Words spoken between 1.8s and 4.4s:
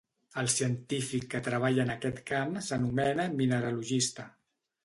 en aquest camp s'anomena mineralogista.